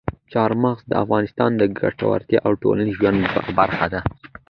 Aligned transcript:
چار 0.31 0.51
مغز 0.63 0.83
د 0.89 0.93
افغانانو 1.03 1.55
د 1.59 1.63
ګټورتیا 1.79 2.39
او 2.45 2.51
ټولنیز 2.61 2.93
ژوند 2.99 3.19
برخه 3.59 3.87
ده. 3.93 4.01